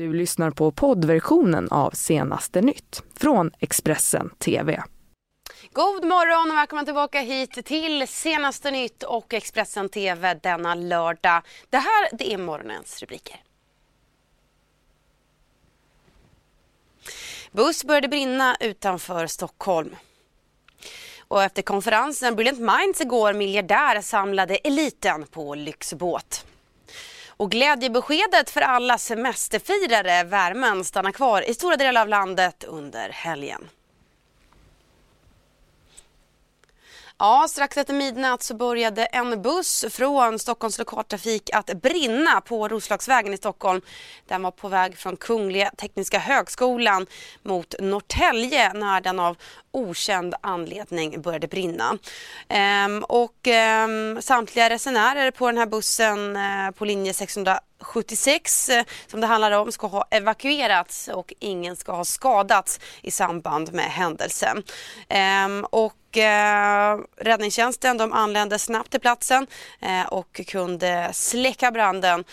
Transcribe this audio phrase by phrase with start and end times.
[0.00, 4.82] Du lyssnar på poddversionen av Senaste nytt från Expressen TV.
[5.72, 11.42] God morgon och välkomna tillbaka hit till Senaste nytt och Expressen TV denna lördag.
[11.70, 13.42] Det här det är morgonens rubriker.
[17.52, 19.96] Buss började brinna utanför Stockholm.
[21.28, 26.44] Och efter konferensen Brilliant Minds igår miljardär samlade eliten på lyxbåt.
[27.40, 33.68] Och glädjebeskedet för alla semesterfirare, värmen stannar kvar i stora delar av landet under helgen.
[37.22, 43.34] Ja, strax efter midnatt så började en buss från Stockholms lokaltrafik att brinna på Roslagsvägen
[43.34, 43.80] i Stockholm.
[44.28, 47.06] Den var på väg från Kungliga Tekniska högskolan
[47.42, 49.36] mot Norrtälje när den av
[49.70, 51.98] okänd anledning började brinna.
[52.48, 58.84] Ehm, och ehm, samtliga resenärer på den här bussen eh, på linje 600 76 eh,
[59.06, 63.84] som det handlar om ska ha evakuerats och ingen ska ha skadats i samband med
[63.84, 64.62] händelsen.
[65.08, 66.16] Ehm, och och
[67.16, 69.46] räddningstjänsten de anlände snabbt till platsen
[69.80, 72.24] eh, och kunde släcka branden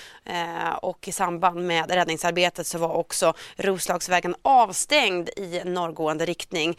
[0.81, 6.78] och i samband med räddningsarbetet så var också Roslagsvägen avstängd i norrgående riktning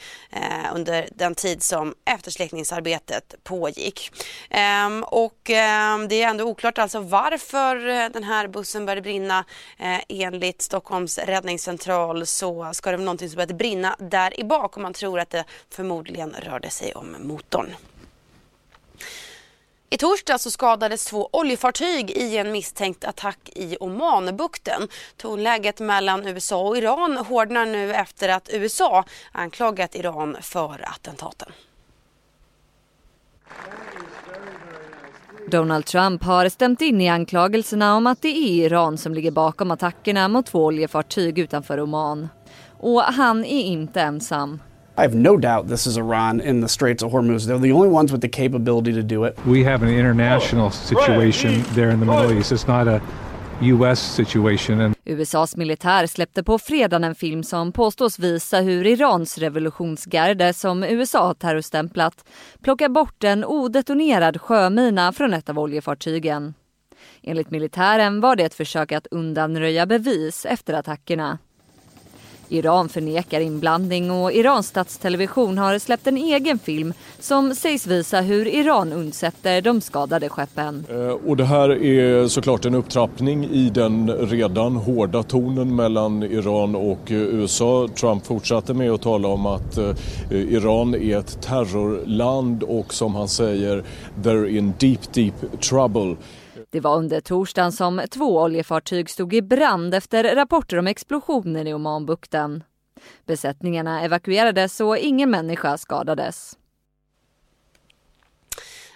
[0.74, 4.12] under den tid som eftersläckningsarbetet pågick.
[4.50, 7.76] Ehm, och ehm, det är ändå oklart alltså varför
[8.08, 9.44] den här bussen började brinna.
[9.78, 14.76] Eh, enligt Stockholms räddningscentral så ska det vara någonting som började brinna där i bak
[14.76, 17.74] och man tror att det förmodligen rörde sig om motorn.
[19.90, 24.88] I torsdag så skadades två oljefartyg i en misstänkt attack i Omanbukten.
[25.16, 31.52] Tonläget mellan USA och Iran hårdnar nu efter att USA anklagat Iran för attentaten.
[35.50, 39.70] Donald Trump har stämt in i anklagelserna om att det är Iran som ligger bakom
[39.70, 42.28] attackerna mot två oljefartyg utanför Oman.
[42.80, 44.60] Och han är inte ensam.
[44.98, 47.46] I have no doubt this is Iran in the Straits of Hormuz.
[47.46, 49.36] They're the only ones with the capability to do it.
[49.46, 52.52] We have an international situation there in the Middle East.
[52.52, 53.00] It's not a
[53.62, 54.80] US situation.
[54.80, 60.84] And USAs militär släppte på fredagen en film som påstås visa hur Irans revolutionsgarde som
[60.84, 62.24] USA har terrorstämplat
[62.62, 66.54] plockar bort en odetonerad sjömina från ett av oljefartygen.
[67.22, 71.38] Enligt militären var det ett försök att undanröja bevis efter attackerna.
[72.48, 78.48] Iran förnekar inblandning och Irans statstelevision har släppt en egen film som sägs visa hur
[78.48, 80.84] Iran undsätter de skadade skeppen.
[80.90, 86.74] Eh, och det här är såklart en upptrappning i den redan hårda tonen mellan Iran
[86.74, 87.88] och eh, USA.
[88.00, 89.92] Trump fortsatte med att tala om att eh,
[90.30, 93.84] Iran är ett terrorland och som han säger,
[94.22, 96.16] they're in deep, deep trouble.
[96.70, 101.74] Det var under torsdagen som två oljefartyg stod i brand efter rapporter om explosioner i
[101.74, 102.64] Omanbukten.
[103.26, 106.57] Besättningarna evakuerades och ingen människa skadades.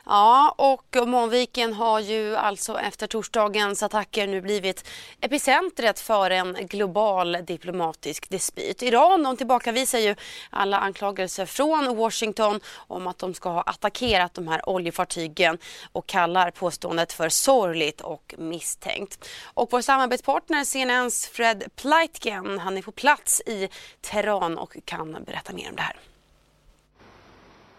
[0.06, 4.88] Ja, och Månviken har ju alltså efter torsdagens attacker nu blivit
[5.20, 8.82] epicentret för en global diplomatisk dispyt.
[8.82, 10.14] Iran de tillbakavisar ju
[10.50, 15.58] alla anklagelser från Washington om att de ska ha attackerat de här oljefartygen
[15.92, 19.28] och kallar påståendet för sorgligt och misstänkt.
[19.54, 23.68] Och vår samarbetspartner CNNs Fred Pleitgen, han är på plats i
[24.00, 26.11] Teheran och kan berätta mer om det här.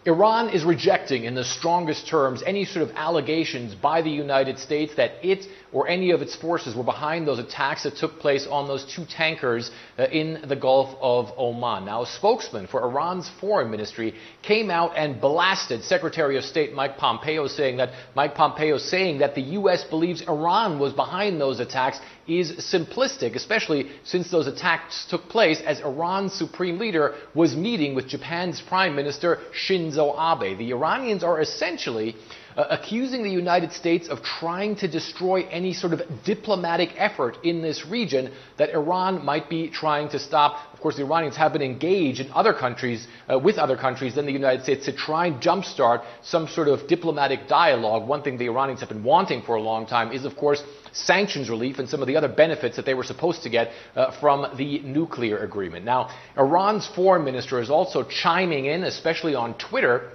[0.05, 4.93] Iran is rejecting, in the strongest terms, any sort of allegations by the United States
[4.95, 8.67] that it or any of its forces were behind those attacks that took place on
[8.67, 11.85] those two tankers uh, in the Gulf of Oman.
[11.85, 16.97] Now, a spokesman for Iran's foreign ministry came out and blasted Secretary of State Mike
[16.97, 19.85] Pompeo, saying that Mike Pompeo saying that the U.S.
[19.85, 25.81] believes Iran was behind those attacks is simplistic, especially since those attacks took place as
[25.81, 30.57] Iran's supreme leader was meeting with Japan's Prime Minister Shinzo Abe.
[30.57, 32.15] The Iranians are essentially
[32.55, 37.61] uh, accusing the United States of trying to destroy any sort of diplomatic effort in
[37.61, 40.59] this region that Iran might be trying to stop.
[40.73, 44.25] Of course, the Iranians have been engaged in other countries, uh, with other countries than
[44.25, 48.07] the United States, to try and jumpstart some sort of diplomatic dialogue.
[48.07, 51.49] One thing the Iranians have been wanting for a long time is, of course, sanctions
[51.49, 54.55] relief and some of the other benefits that they were supposed to get uh, from
[54.57, 55.83] the nuclear agreement.
[55.83, 60.11] Now, Iran's foreign minister is also chiming in, especially on Twitter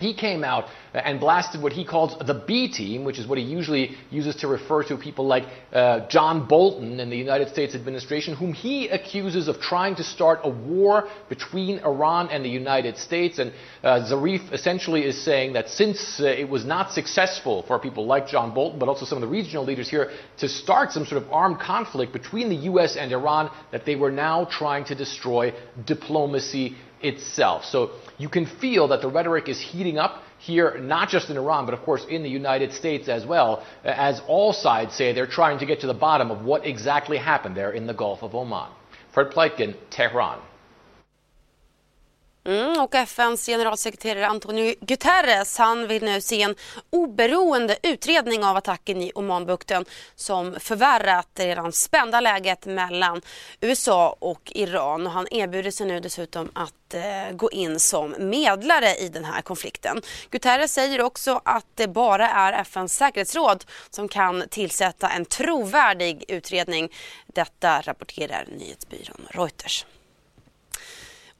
[0.00, 0.64] he came out
[0.94, 4.48] and blasted what he calls the B team, which is what he usually uses to
[4.48, 9.46] refer to people like uh, John Bolton in the United States administration, whom he accuses
[9.46, 13.38] of trying to start a war between Iran and the United States.
[13.38, 13.52] And
[13.84, 18.26] uh, Zarif essentially is saying that since uh, it was not successful for people like
[18.26, 21.30] John Bolton, but also some of the regional leaders here, to start some sort of
[21.30, 22.96] armed conflict between the U.S.
[22.96, 25.52] and Iran, that they were now trying to destroy
[25.86, 27.64] diplomacy itself.
[27.64, 31.66] So you can feel that the rhetoric is heating up here, not just in Iran,
[31.66, 35.58] but of course in the United States as well, as all sides say they're trying
[35.58, 38.70] to get to the bottom of what exactly happened there in the Gulf of Oman.
[39.12, 40.40] Fred Pleitgen, Tehran.
[42.44, 46.54] Mm, och FNs generalsekreterare Antonio Guterres han vill nu se en
[46.90, 49.84] oberoende utredning av attacken i Omanbukten
[50.14, 53.20] som förvärrat det redan spända läget mellan
[53.60, 55.06] USA och Iran.
[55.06, 59.42] Och han erbjuder sig nu dessutom att eh, gå in som medlare i den här
[59.42, 60.02] konflikten.
[60.30, 66.92] Guterres säger också att det bara är FNs säkerhetsråd som kan tillsätta en trovärdig utredning.
[67.26, 69.86] Detta rapporterar nyhetsbyrån Reuters.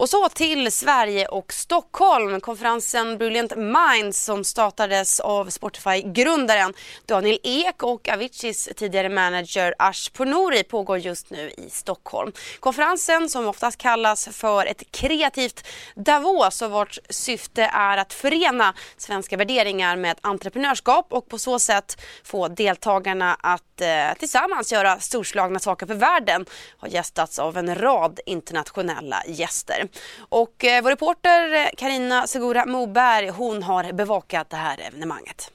[0.00, 2.40] Och så till Sverige och Stockholm.
[2.40, 6.74] Konferensen Brilliant Minds som startades av Spotify-grundaren
[7.06, 12.32] Daniel Ek och Aviciis tidigare manager Ash Pournouri pågår just nu i Stockholm.
[12.60, 19.36] Konferensen som oftast kallas för ett kreativt Davos och vars syfte är att förena svenska
[19.36, 25.86] värderingar med entreprenörskap och på så sätt få deltagarna att eh, tillsammans göra storslagna saker
[25.86, 26.46] för världen
[26.78, 29.89] har gästats av en rad internationella gäster.
[30.28, 35.50] Och eh, vår reporter eh, Karina Segura Moberg hon har bevakat det här evenemanget.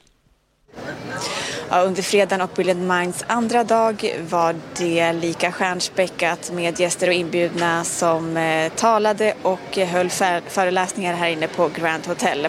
[1.70, 7.14] Ja, under fredagen och Brilliant Minds andra dag var det lika stjärnspäckat med gäster och
[7.14, 10.10] inbjudna som eh, talade och höll
[10.48, 12.48] föreläsningar här inne på Grand Hotel.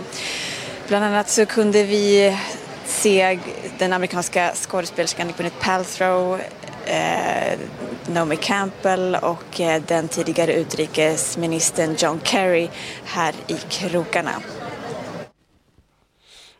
[0.89, 2.37] Bland annat så kunde vi
[2.85, 3.39] se
[3.79, 6.41] den amerikanska skådespelerskan Gwyneth Paltrow
[6.87, 7.59] eh,
[8.07, 12.69] Naomi Campbell och eh, den tidigare utrikesministern John Kerry
[13.05, 14.33] här i krokarna.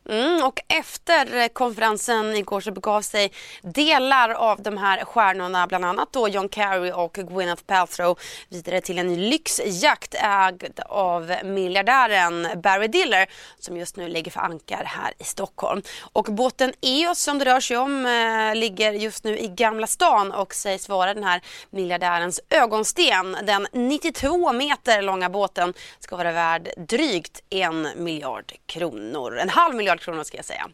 [0.09, 3.33] Mm, och efter konferensen igår så begav sig
[3.63, 8.19] delar av de här stjärnorna, bland annat då John Kerry och Gwyneth Paltrow
[8.49, 13.27] vidare till en lyxjakt ägd av miljardären Barry Diller
[13.59, 15.83] som just nu ligger för ankar här i Stockholm.
[16.13, 20.33] Och båten EOS som det rör sig om eh, ligger just nu i Gamla stan
[20.33, 23.37] och sägs vara den här miljardärens ögonsten.
[23.43, 29.96] Den 92 meter långa båten ska vara värd drygt en miljard kronor, en halv miljard
[29.99, 30.71] kronor ska jag säga.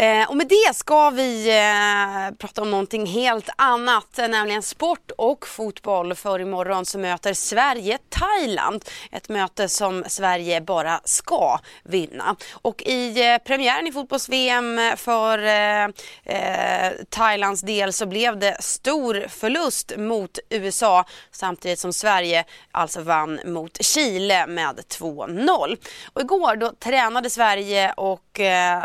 [0.00, 5.10] Eh, och med det ska vi eh, prata om någonting helt annat, eh, nämligen sport
[5.18, 6.14] och fotboll.
[6.14, 8.84] För imorgon så möter Sverige Thailand.
[9.12, 12.36] Ett möte som Sverige bara ska vinna.
[12.52, 15.84] Och i eh, premiären i fotbolls-VM för eh,
[16.24, 23.40] eh, Thailands del så blev det stor förlust mot USA samtidigt som Sverige alltså vann
[23.44, 25.76] mot Chile med 2-0.
[26.12, 28.27] Och igår då tränade Sverige och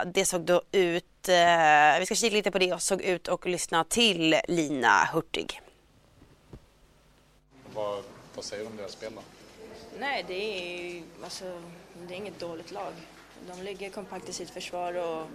[0.05, 3.45] det såg då ut eh, vi ska kika lite på det och såg ut och
[3.45, 5.61] lyssna till Lina Hurtig.
[7.73, 8.03] Vad,
[8.35, 9.21] vad säger du om deras spel då?
[9.99, 11.61] Nej, det är, alltså,
[12.07, 12.93] det är inget dåligt lag.
[13.47, 15.27] De ligger kompakt i sitt försvar och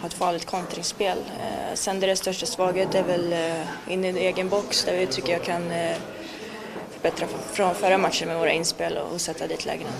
[0.00, 1.18] har ett farligt kontringsspel.
[1.18, 5.32] Eh, sen deras största svaghet är väl eh, inne i egen box där vi tycker
[5.32, 5.96] jag kan eh,
[6.90, 9.90] förbättra från förra matchen med våra inspel och, och sätta dit lägena.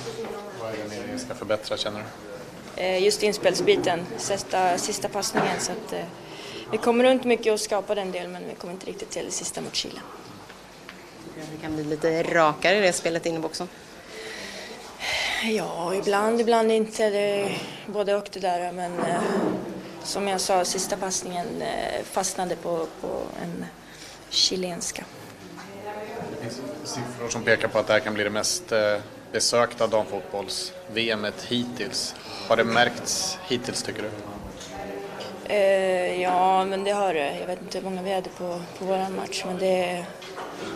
[0.61, 2.36] Vad är det ni ska förbättra känner du?
[2.77, 5.61] Eh, just inspelsbiten, sista, sista passningen.
[5.61, 6.05] Så att, eh,
[6.71, 9.61] vi kommer runt mycket och skapar den delen men vi kommer inte riktigt till sista
[9.61, 10.01] mot Chile.
[11.35, 13.69] Det kan bli lite rakare i det spelet inne i boxen?
[15.45, 17.11] Ja, ibland, ibland inte.
[17.11, 18.73] Det är både och det där.
[18.73, 19.21] Men eh,
[20.03, 23.65] som jag sa, sista passningen eh, fastnade på, på en
[24.29, 25.05] chilenska.
[26.31, 28.99] Det finns siffror som pekar på att det här kan bli det mest eh,
[29.33, 32.15] besökta damfotbolls-VM hittills.
[32.49, 34.11] Har det märkts hittills tycker du?
[35.49, 37.39] Eh, ja, men det har det.
[37.41, 40.07] Jag vet inte hur många vi hade på, på vår match, men det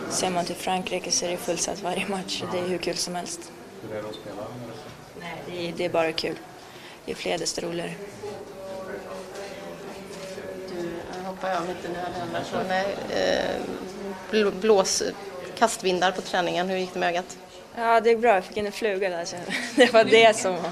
[0.09, 2.43] ser man till Frankrike så är det fullsatt varje match.
[2.51, 3.51] Det är hur kul som helst.
[3.81, 4.47] Hur är det att spela?
[5.19, 6.35] Nej, det är, det är bara kul.
[7.05, 7.93] Det är fler desto roligare.
[10.69, 10.89] Du
[11.25, 11.95] hoppar över lite nu
[12.33, 12.71] här från
[14.45, 15.03] eh, blås,
[15.57, 16.69] kastvindar på träningen.
[16.69, 17.37] Hur gick det med ögat?
[17.75, 18.33] Ja, det är bra.
[18.33, 19.25] Jag fick in en fluga där.
[19.25, 19.35] Så
[19.75, 20.71] det var det som var...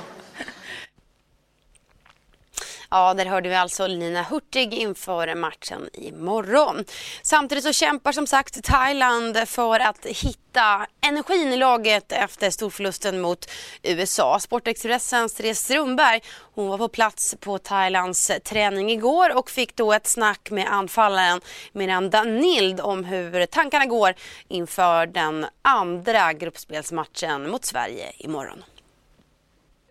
[2.92, 6.86] Ja, där hörde vi alltså Lina Hurtig inför matchen imorgon.
[7.22, 13.52] Samtidigt så kämpar som sagt Thailand för att hitta energin i laget efter storförlusten mot
[13.84, 14.40] USA.
[14.40, 16.22] Sportexpressens Therese Strömberg
[16.56, 21.42] hon var på plats på Thailands träning igår och fick då ett snack med anfallaren
[21.72, 24.14] Miranda Nild om hur tankarna går
[24.48, 28.64] inför den andra gruppspelsmatchen mot Sverige imorgon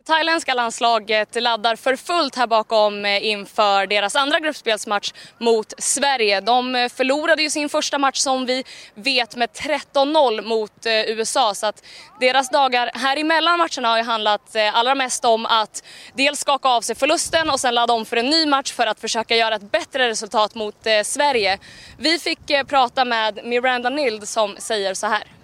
[0.09, 6.41] thailändska landslaget laddar för fullt här bakom eh, inför deras andra gruppspelsmatch mot Sverige.
[6.41, 11.55] De eh, förlorade ju sin första match som vi vet med 13-0 mot eh, USA
[11.55, 11.85] så att
[12.21, 15.83] deras dagar här emellan matcherna har ju handlat allra mest om att
[16.15, 19.01] dels skaka av sig förlusten och sen ladda om för en ny match för att
[19.01, 21.59] försöka göra ett bättre resultat mot Sverige.
[21.99, 25.38] Vi fick prata med Miranda Nild som säger så här.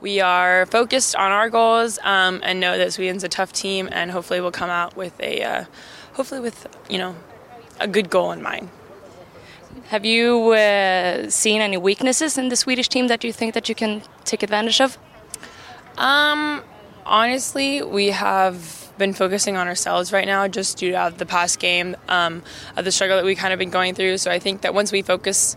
[0.00, 4.10] We are focused on our goals um, and know that Sweden's a tough team, and
[4.10, 5.64] hopefully we'll come out with a, uh,
[6.14, 7.16] hopefully with you know,
[7.78, 8.70] a good goal in mind.
[9.88, 13.74] Have you uh, seen any weaknesses in the Swedish team that you think that you
[13.74, 14.96] can take advantage of?
[15.96, 16.62] Um,
[17.04, 21.96] honestly, we have been focusing on ourselves right now, just due to the past game
[22.08, 22.42] um,
[22.76, 24.18] of the struggle that we kind of been going through.
[24.18, 25.56] So I think that once we focus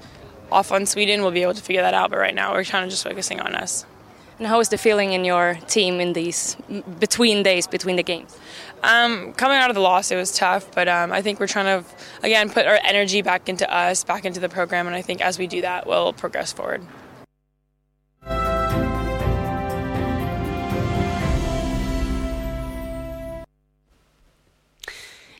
[0.52, 2.10] off on Sweden, we'll be able to figure that out.
[2.10, 3.86] But right now, we're kind of just focusing on us.
[4.44, 6.58] And how is the feeling in your team in these
[7.00, 8.38] between days between the games?
[8.84, 11.82] Um, coming out of the loss, it was tough, but um, I think we're trying
[11.82, 11.90] to
[12.24, 15.40] again put our energy back into us, back into the program, and I think as
[15.40, 16.82] we do that, we'll progress forward.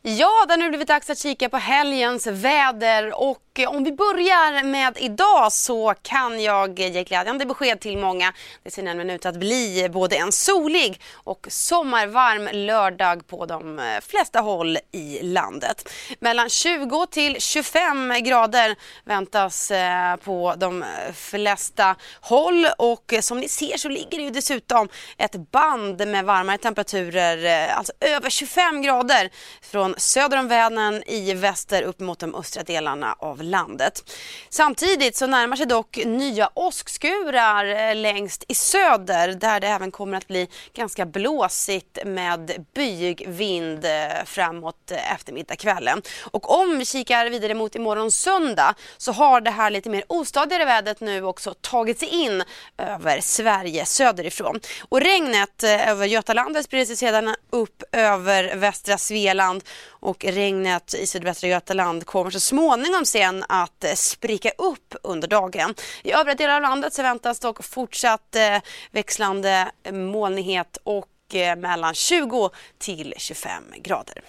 [0.06, 3.92] Ja, det har nu blivit dags att kika på helgens väder och eh, om vi
[3.92, 8.34] börjar med idag så kan jag ge glädjande besked till många.
[8.64, 13.86] Det ser nämligen ut att bli både en solig och sommarvarm lördag på de eh,
[14.02, 15.90] flesta håll i landet.
[16.20, 23.78] Mellan 20 till 25 grader väntas eh, på de flesta håll och som ni ser
[23.78, 29.30] så ligger det ju dessutom ett band med varmare temperaturer, alltså över 25 grader
[29.62, 34.12] från söder om Vänern i väster upp mot de östra delarna av landet.
[34.50, 40.18] Samtidigt så närmar sig dock nya åskskurar eh, längst i söder där det även kommer
[40.18, 43.92] att bli ganska blåsigt med byig vind eh,
[44.26, 46.02] framåt eh, eftermiddagskvällen.
[46.32, 50.66] Och om vi kikar vidare mot imorgon söndag så har det här lite mer ostadigare
[50.66, 52.44] vädret nu också tagit sig in
[52.78, 54.60] över Sverige söderifrån.
[54.90, 61.08] Och regnet eh, över Götalandet sprider sig sedan upp över västra Svealand och regnet i
[61.08, 65.74] sydvästra Götaland kommer så småningom sen att eh, spricka upp under dagen.
[66.04, 68.58] I övriga delar av landet så väntas dock fortsatt eh,
[68.92, 74.24] växlande molnighet och eh, mellan 20 till 25 grader.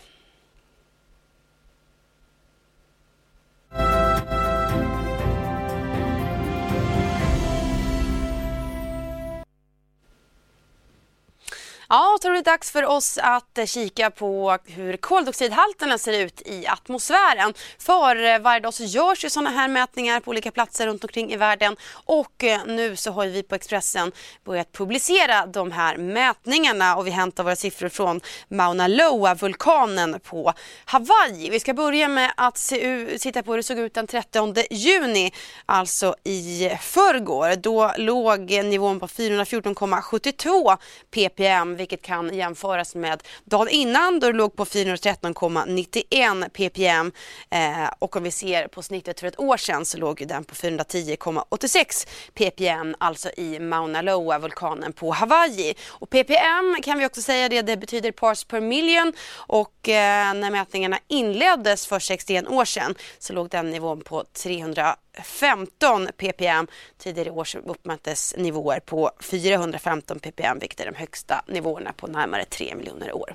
[11.95, 16.43] Ja, då är det dags för oss att eh, kika på hur koldioxidhalterna ser ut
[16.47, 17.55] i atmosfären.
[17.79, 21.33] För eh, varje dag så görs ju sådana här mätningar på olika platser runt omkring
[21.33, 24.13] i världen och eh, nu så har vi på Expressen
[24.45, 30.53] börjat publicera de här mätningarna och vi hämtar våra siffror från Mauna Loa-vulkanen på
[30.85, 31.51] Hawaii.
[31.51, 35.33] Vi ska börja med att se, titta på hur det såg ut den 30 juni,
[35.67, 37.57] alltså i förrgår.
[37.57, 40.77] Då låg nivån på 414,72
[41.11, 47.13] ppm vilket kan jämföras med dagen innan då det låg på 413,91 ppm
[47.51, 50.55] eh, och om vi ser på snittet för ett år sedan så låg den på
[50.55, 55.75] 410,86 ppm alltså i Mauna Loa vulkanen på Hawaii.
[55.89, 60.51] Och ppm kan vi också säga det, det betyder parts per million och eh, när
[60.51, 66.67] mätningarna inleddes för 61 år sedan så låg den nivån på 300 15 ppm.
[66.99, 72.45] Tidigare i år uppmättes nivåer på 415 ppm vilket är de högsta nivåerna på närmare
[72.45, 73.35] 3 miljoner år.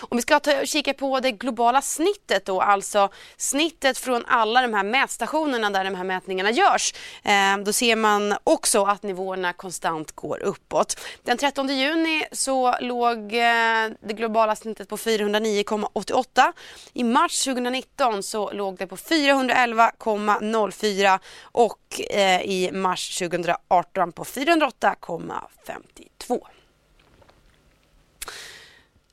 [0.00, 4.62] Om vi ska ta och kika på det globala snittet då, alltså snittet från alla
[4.62, 9.52] de här mätstationerna där de här mätningarna görs, eh, då ser man också att nivåerna
[9.52, 11.00] konstant går uppåt.
[11.22, 16.52] Den 13 juni så låg eh, det globala snittet på 409,88.
[16.92, 26.40] I mars 2019 så låg det på 411,04 och eh, i mars 2018 på 408,52.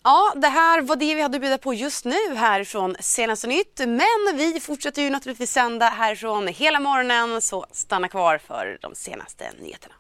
[0.04, 3.80] Ja, det här var det vi hade att bjuda på just nu härifrån Senaste Nytt.
[3.80, 9.52] Men vi fortsätter ju naturligtvis sända härifrån hela morgonen så stanna kvar för de senaste
[9.62, 9.96] nyheterna.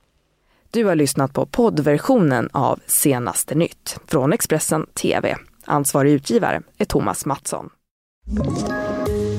[0.71, 5.37] Du har lyssnat på poddversionen av Senaste Nytt från Expressen TV.
[5.65, 7.69] Ansvarig utgivare är Thomas Mattsson.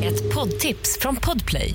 [0.05, 1.75] Ett poddtips från Podplay.